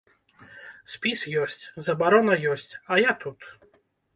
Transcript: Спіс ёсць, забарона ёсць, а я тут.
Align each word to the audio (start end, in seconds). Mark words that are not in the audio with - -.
Спіс 0.93 1.19
ёсць, 1.43 1.59
забарона 1.89 2.39
ёсць, 2.53 2.69
а 2.97 3.01
я 3.09 3.17
тут. 3.25 3.39